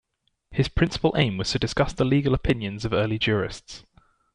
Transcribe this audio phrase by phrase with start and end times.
[0.49, 3.83] His principal aim was to discuss the legal opinions of early jurists.